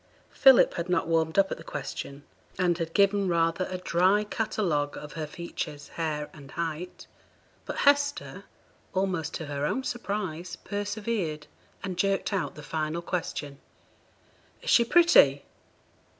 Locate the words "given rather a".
2.95-3.77